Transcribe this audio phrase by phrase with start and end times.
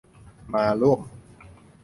[0.53, 1.01] มาร่วม